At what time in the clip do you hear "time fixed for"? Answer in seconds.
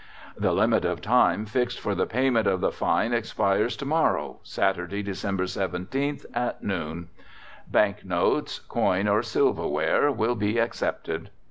0.99-1.93